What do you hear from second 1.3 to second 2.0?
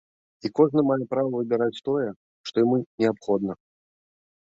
выбіраць